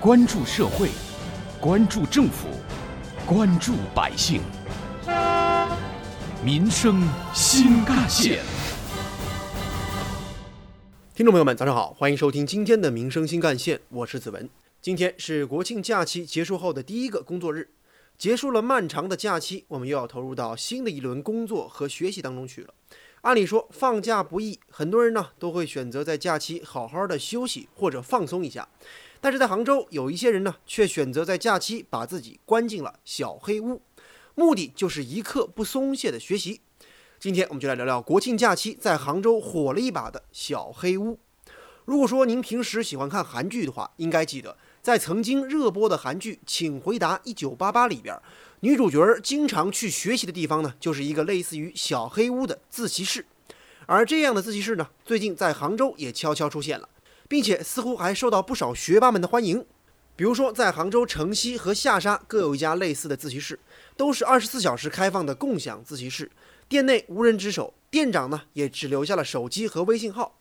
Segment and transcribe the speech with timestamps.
[0.00, 0.90] 关注社会，
[1.60, 2.46] 关注政府，
[3.26, 4.40] 关注百姓，
[6.40, 7.02] 民生
[7.34, 8.38] 新干线。
[11.12, 14.48] 听众朋友们，早上好，欢迎收听今天的《民生新干线》，我是子文。
[14.80, 17.70] 今天是国庆假期结束后的第一个工作日，
[18.16, 22.72] 结束了漫长的假期，我们又要投入到新的一轮工作和学习当中去了。
[23.22, 28.68] 按理说放假不易，很多人呢都会选择在假期好好的休息或者放松一下。
[29.20, 33.82] 但是在杭州，有一些人呢却选择在假期把自己关进了小黑屋，
[34.34, 36.60] 目的就是一刻不松懈的学习。
[37.18, 41.18] 今天我们就来聊聊国庆假期在杭州火了一把的小黑屋。
[41.84, 48.16] 如果说您平时喜欢看韩剧的话，应该记得在曾经热播的韩剧《请回答一九八八》里边。
[48.60, 53.24] 女主角经常去学习的地方呢，就是一个类似于小黑屋的自习室，
[53.86, 56.88] 而这样的自习室呢，最近在杭州也悄悄出现了，
[57.28, 59.64] 并且似乎还受到不少学霸们的欢迎。
[60.16, 63.60] 比如说，在杭州城西和下沙各有一家类似的自习室，
[63.96, 66.28] 都是二十四小时开放的共享自习室，
[66.68, 70.36] 店内无人值守，店长呢也只留下了手机和微信号。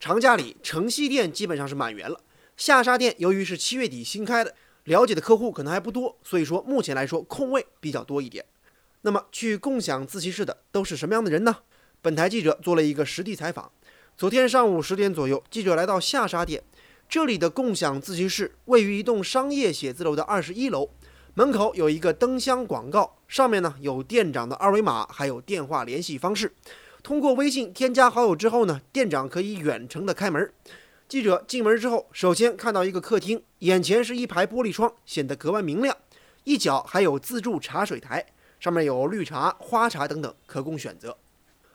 [0.00, 2.20] 长假里，城西店基本上是满员了，
[2.56, 4.56] 下沙店由于是七月底新开的。
[4.84, 8.44] 了解的客户可能还不多，所以说目前来说空位比较多一点。
[9.02, 11.58] 那么去共享自习室的都是什么样的人呢？
[12.02, 13.70] 本台记者做了一个实地采访。
[14.20, 16.62] 昨天上午十点左右，记者来到下沙店，
[17.08, 20.90] 这里的共享自习室位于一栋商业写字楼的二十一楼，
[21.32, 26.52] 门口有一个灯箱广告，上面呢有店长的二维码，还有电话联系方式。
[27.02, 30.52] 通过微信添加好友之后呢，店长可以远程的开门。
[31.08, 35.96] 记者进门之后，首先看到一个客厅，眼前是一排玻璃窗，显得格外明亮。
[36.44, 38.26] 一角还有自助茶水台，
[38.58, 41.16] 上面有绿茶、花茶等等可供选择。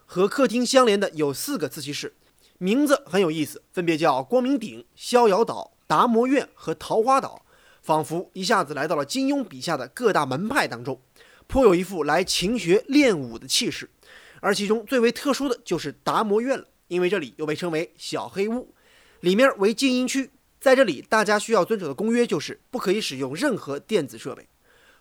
[0.06, 2.14] 和客厅相连的有四个自习室，
[2.58, 7.46] 名字很有意思，分别叫光明顶、逍遥岛、达摩院和桃花岛，
[7.82, 11.02] 仿佛一下子来到了金庸笔下的各大门派当中，
[11.48, 13.90] 颇有一副来勤学练武的气势。
[14.40, 18.74] 而其中最为特殊的就是达摩院了，因为这里又被称为小黑屋。
[19.20, 20.30] 里面为静音区，
[20.60, 24.48] 在这里大家需要遵守的公约就是不可以使用任何电子设备。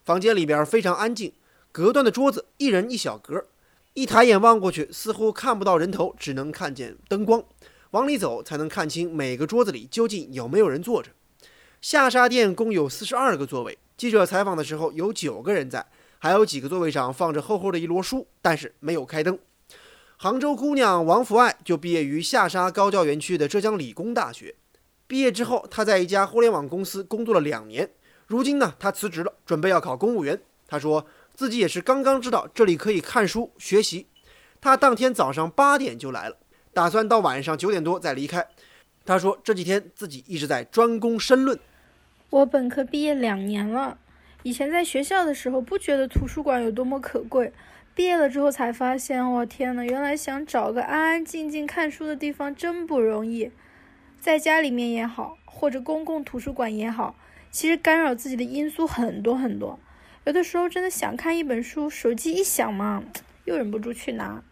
[0.02, 1.32] 房间里边非常安静，
[1.70, 3.46] 隔断的桌子一人一小格，
[3.94, 7.44] 一抬眼望过去似乎看不到人头，只能看见灯光。
[7.92, 11.12] 往里走才能看清每个桌子里究竟有没有人坐着。
[11.80, 15.86] 下沙店共有四十二个座位，记者采访的时候有九个人在，
[16.18, 19.38] 还有几个座位上放着厚厚的一摞书，但是没有开灯。
[20.16, 24.56] 杭州姑娘王福爱就毕业于下沙高教园区的浙江理工大学。
[25.06, 27.88] 毕业之后，她在一家互联网公司工作了两年。
[28.26, 30.40] 如今呢，她辞职了，准备要考公务员。
[30.66, 34.06] 她说自己也是刚刚知道这里可以看书学习。
[34.60, 36.36] 他当天早上八点就来了，
[36.72, 38.46] 打算到晚上九点多再离开。
[39.04, 41.58] 他说这几天自己一直在专攻申论。
[42.30, 43.98] 我本科毕业两年了，
[44.42, 47.52] 以前在学校的时候不觉得图书馆有多么可贵。
[47.94, 53.52] 毕业了之后才发现，我天呐，原来想找个安安静静看书的地方真不容易。
[54.18, 57.14] 在家里面也好，或者公共图书馆也好，
[57.52, 59.78] 其实干扰自己的因素很多很多。
[60.26, 63.04] 有的时候真的想看一本书，手机一响嘛，
[63.44, 64.42] 又忍不住去拿。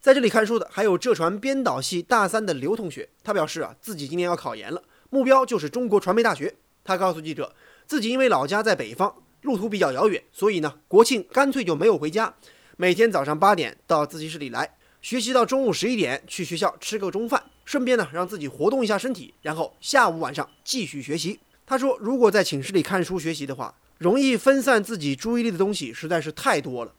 [0.00, 6.56] 在这里看书的还有浙传编导系大三的刘同学，他表示啊，自己今年要考研了，目标就是中国传媒大学。
[6.82, 7.54] 他告诉记者，
[7.86, 12.34] 自己因为老家在北方，路途比较遥远，所以呢，国庆干脆就没有回家。
[12.76, 21.38] 每天早上八点到自习室里来学习，到中午十一点去学校吃个中饭，顺便呢让自己活动一下身体，然后下午晚上继续学习。
[21.64, 26.92] 他说，如果在寝室里看书学习的话，容易分散自己注意力的东西实在是太多了，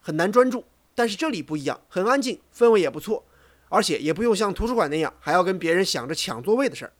[0.00, 0.64] 很难专注。
[0.94, 3.24] 但是这里不一样，很安静，氛围也不错，
[3.68, 6.92] 而且也不用像图书馆那样还要跟别人想着抢座位的事儿。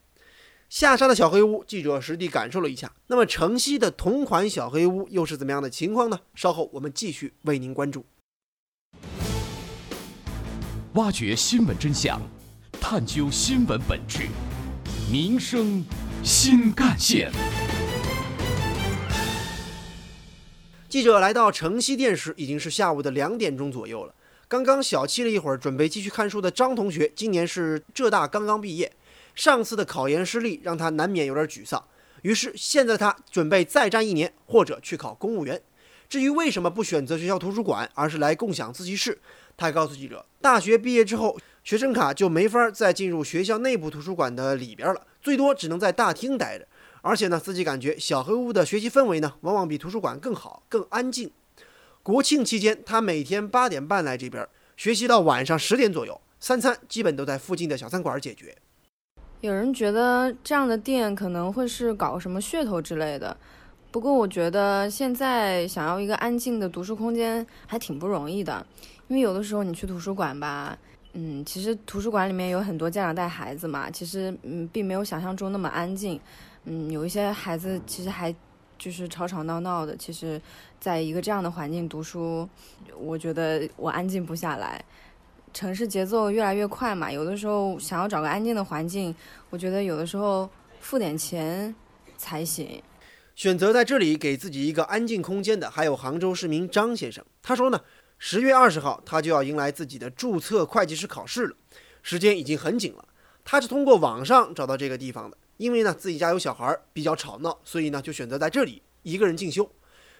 [0.69, 2.93] 下沙的小黑屋，记者实地感受了一下。
[3.09, 6.21] 那么城西的同款小黑屋又是怎么样的情况呢？
[6.35, 8.07] 稍后我们继续为您关注。
[10.95, 12.21] 挖掘新闻真相，
[12.81, 14.29] 探究新闻本质，
[15.11, 15.85] 民生
[16.23, 17.31] 新干线。
[20.91, 24.13] 记者来到城西店时，已经是下午的两点钟左右了。
[24.49, 28.91] 刚刚小憩了一会儿，准备继续看书的张同学，今年是浙大刚刚毕业。
[29.37, 31.81] 上次的考研失利让他难免有点沮丧，
[32.23, 35.63] 于是现在他准备再战一年，或者去考公务员。
[36.09, 39.21] 至于为什么不选择学校图书馆，而是来共享自习室，
[39.57, 46.67] 他告诉记者，大学毕业之后，学生卡就没法再进入学校内部图书馆的里边了，最多只能在大厅待着。
[47.03, 51.31] 而且呢，自己感觉小黑屋的学习氛围呢，往往比图书馆更好、更安静。
[52.03, 58.57] 国庆期间，他每天八点半来这边学习到晚上十点左右，三餐基本都在附近的小餐馆解决。
[59.41, 63.35] 有人觉得这样的店可能会是搞什么噱头之类的，
[63.91, 68.67] 不过我觉得现在想要一个安静的读书空间还挺不容易的，
[69.09, 70.77] 因为有的时候你去图书馆吧，
[71.13, 76.21] 嗯，其实图书馆里面有很多家长带孩子嘛，其实嗯并没有想象中那么安静，
[76.65, 78.35] 嗯，有一些孩子其实还
[78.79, 80.41] 就是吵吵闹闹的，其实
[80.79, 82.49] 在一个这样的环境读书，
[82.97, 84.83] 我觉得我安静不下来。
[85.53, 89.13] 城市节奏越来越快嘛，有的时候想要找个安静的环境，
[89.51, 90.49] 我觉得有的时候
[90.79, 91.75] 付点钱
[92.17, 92.81] 才行。
[93.35, 97.25] 选择在这里给自己一个安静空间的，还有杭州市民张先生。
[97.43, 97.81] 他说呢，
[98.23, 101.57] 十月二十号他就要迎来自己的注册会计师考试了，
[102.03, 103.03] 时间已经很紧了。
[103.47, 109.67] 他是通过网上找到这个地方的，因为呢自己家有小孩比较吵闹，所以呢就选择在这里一个人进修。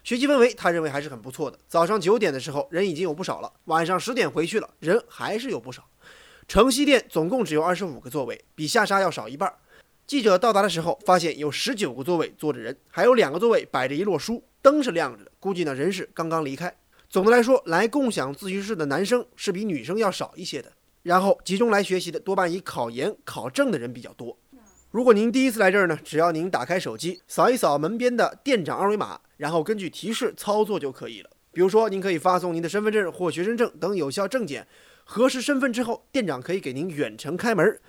[0.03, 1.59] 学习氛围，他认为还是很不错的。
[1.69, 5.87] 早上九点的时候，人已经有不少了；晚上十点回去了，人还是有不少。
[6.49, 9.53] 城西店总共只有二十五个座位，比下沙要少一半。
[10.07, 16.75] 记者到达的时候，发现有十九个座位坐着人，还有两个座位摆着一摞书，灯是亮着的，估计呢人是刚刚离开。
[17.11, 20.73] 总的来说，来共享自习室的男生是比女生要少一些的。
[21.03, 24.39] 然后集中来学习的，多半以考研考证的人比较多。
[24.93, 31.31] 如果您第一次来这儿呢，只要您打开手机，扫一扫门边的店长二维码，然后根据提示操作就可以了。
[31.53, 34.69] 比如说，您可以发送您的身份证或学生证等有效证件，
[35.03, 37.81] 核实身份之后，店长可以给您远程开门。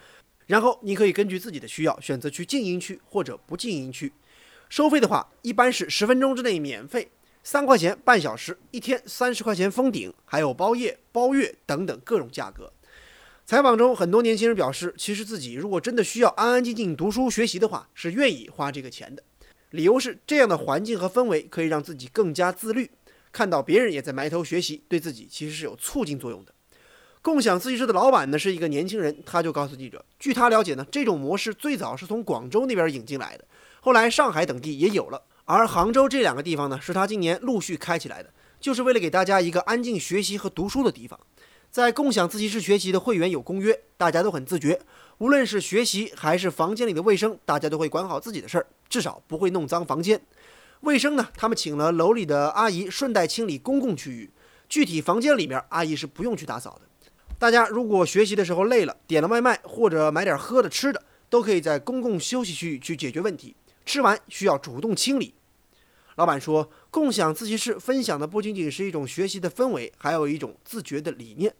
[0.47, 4.11] 然后您可以根据自己的需要选择去静音区或者不静音区。
[4.67, 7.11] 收费的话，一般是十分钟之内免费，
[7.43, 12.71] 三块钱半小时，一天三十块钱封顶，还有包夜、包月等等各种价格。
[13.45, 19.23] 采访中，很多年轻人表示，其实自己如果真的需要安安静静读书学习的话，是愿意花这个钱的。
[19.71, 22.91] 理由是这样的环境和氛围可以让自己更加自律，
[23.31, 26.53] 看到别人也在埋头学习，对自己其实是有促进作用的。
[27.23, 33.45] 共享自习室的老板呢是一个年轻人，他就告诉记者，据他了解呢，这种模式最早是从广州那边引进来的，
[33.79, 35.21] 后来上海等地也有了，
[35.53, 41.19] 而杭州这两个地方呢，是他今年陆续开起来的，就是为了给大家一个安静学习和读书的地方。
[41.69, 44.79] 在共享自习室学习的会员有公约，大家都很自觉，
[45.17, 50.21] 无论是学习还是房间里的卫生，大家都会管好自己的事儿，至少不会弄脏房间。
[50.81, 54.31] 卫生呢，他们请了楼里的阿姨顺带清理公共区域，
[54.69, 56.81] 具体房间里面阿姨是不用去打扫的。
[57.37, 63.53] 大家如果学习的时候累了，点了外卖或者买点喝的吃的，都可以在公共休息区域去解决问题。
[63.83, 65.33] 吃完需要主动清理。
[66.21, 71.51] 老板说，共享自习室分享的不仅仅是一种学习的氛围，还有一种自觉的理念。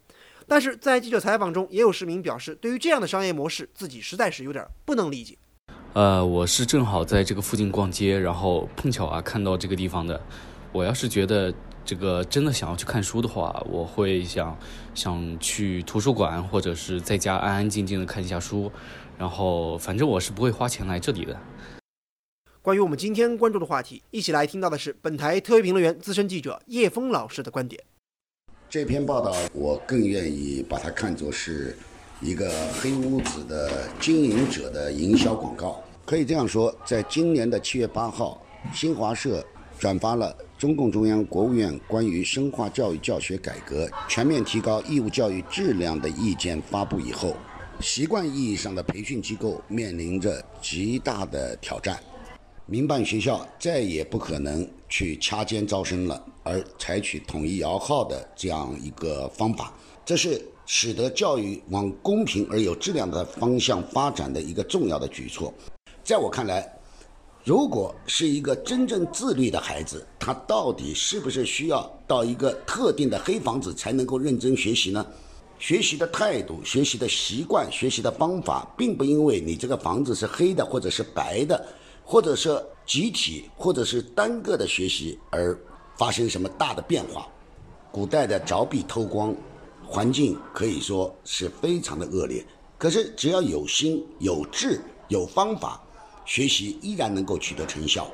[0.48, 5.36] 但是在记者采访中，也有市民表示，对于这样的商业模式，自己实在是有点不能理解。
[5.94, 10.22] 呃，我是正好在这个附近逛街，然后碰巧啊看到这个地方的。
[10.72, 11.52] 我要是觉得
[11.84, 14.56] 这个真的想要去看书的话，我会想
[14.94, 18.72] 想去图书馆，或者是在家安安静静的看一下书。
[19.18, 21.36] 然后反正我是不会花钱来这里的。
[22.64, 27.84] 关于我们今天关注的话题，一起来听到的是本台特约评论员、资深记者叶峰老师的观点。
[28.70, 31.76] 这篇报道，我更愿意把它看作是
[32.22, 35.84] 一个黑屋子的经营者的营销广告。
[36.06, 38.40] 可以这样说，在今年的七月八号，
[38.72, 39.44] 新华社
[39.80, 47.36] 转发了中共中央、国务院关于深化教育教学改革、全面提高义务教育质量的意见发布以后，
[47.80, 52.00] 习惯意义上的培训机构面临着极大的挑战。
[52.72, 59.74] 民办学校再也不可能去掐尖招生了，而采取统一摇号的这样一个方法，
[60.06, 65.54] 这是使得教育往公平而有质量的方向发展的一个重要的举措。
[66.02, 66.66] 在我看来，
[67.44, 75.06] 如果是一个真正自律的孩子，他到底是不是需要到一个特定的黑房子才能够认真学习呢？
[75.60, 81.68] 学习的态度、学习的习惯、学习的方法，并不因为你这个房子是黑的或者是白的。
[82.12, 85.58] 或者是集体，或者是单个的学习而
[85.98, 87.26] 发生什么大的变化。
[87.90, 89.34] 古代的凿壁偷光，
[89.88, 92.46] 环境可以说是非常的恶劣。
[92.78, 95.82] 可是只要有心、有志、有方法，
[96.26, 98.12] 学习依然能够取得成效。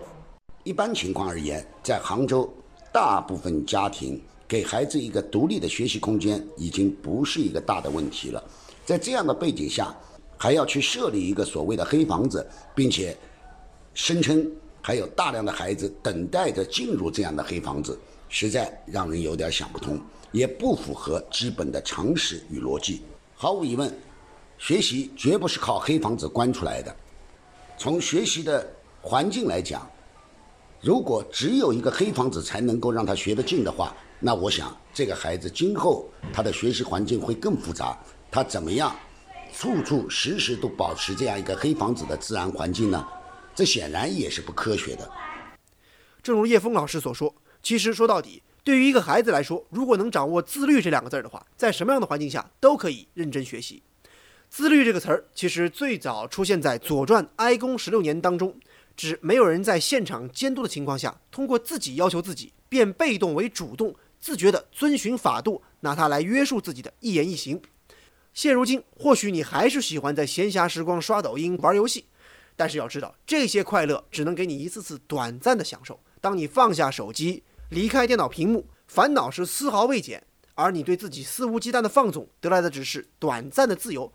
[0.64, 2.48] 一般情况而言，在杭州，
[2.94, 8.44] 大部分家庭给孩子一个独立的学习空间已经不是一个大的问题了。
[8.86, 9.92] 在这样的背景下，
[10.38, 13.18] 还要去设立一个所谓的黑房子，并且。
[13.98, 14.48] 声称
[14.80, 17.98] 还有大量的孩子等待着进入这样的黑房子，
[18.30, 20.00] 实在让人有点想不通，
[20.32, 23.02] 也不符合基本的常识与逻辑。
[23.34, 23.92] 毫无疑问，
[24.60, 26.96] 学习绝不是靠黑房子关出来的。
[27.76, 29.90] 从学习的环境来讲，
[30.80, 37.98] 如果只有一个黑房子才能够让他学得进的话，那我想这个孩子今后他的学习环境会更复杂。
[38.30, 38.96] 他怎么样
[39.52, 43.04] 处处时时都保持这样一个黑房子的自然环境呢？
[43.58, 45.12] 这显然也是不科学的。
[46.22, 47.34] 正如叶峰老师所说，
[47.64, 53.82] 其实说到底，对于一个孩子来说，如果能掌握自律这两个字儿的话，在什么样的环境下都可以认真学习。
[54.48, 58.56] 自律这个词儿其实最早出现在《左传·哀公十六年》当中，
[58.96, 67.60] 指没有人在现场监督的情况下，通过自己要求自己，变被动为主动，自觉地遵循法度，拿它来约束自己的一言一行。
[68.36, 72.06] 现如今，或许你还是喜欢在闲暇时光刷抖音、玩游戏，
[72.58, 75.98] 但是要知道，这些快乐只能给你一次次短暂的享受。
[76.20, 80.22] 当你放下手机，离开电脑屏幕，烦恼是丝毫未减，
[80.56, 84.12] 而你对自己肆无忌惮的放纵得来的只是短暂的自由。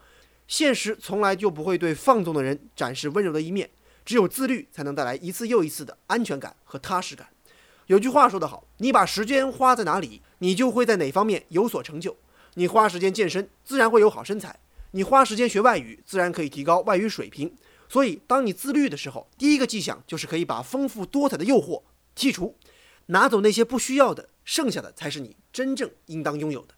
[0.49, 3.71] 现实从来就不会对放纵的人展示温柔的一面，
[4.05, 7.29] 只有自律才能带来一次又一次的安全感和踏实感。
[7.87, 12.17] 有句话说得好，你把时间花在哪里，你就会在哪方面有所成就。
[12.55, 14.51] 你花时间健身，自然会有好身材；
[14.91, 17.55] 你花时间学外语，自然可以提高外语水平。
[17.93, 21.83] 所以，当你自律的时候，第一个迹象就是可以把丰富多彩的诱惑
[22.17, 22.57] 剔除，
[23.09, 26.69] 拿走那些不需要的，剩下的才是你真正应当拥有的。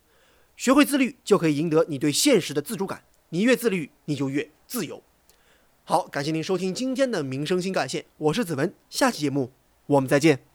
[0.56, 3.04] 学会自律，就可以赢得你对现实的自主感。
[3.28, 5.04] 你越自律，你就越自由。
[5.84, 9.52] 好，感谢您收听今天的民生新干线，我是子文，下期节目
[9.86, 10.53] 我们再见。